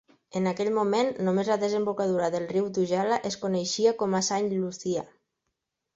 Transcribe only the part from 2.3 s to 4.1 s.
del riu Tugela es coneixia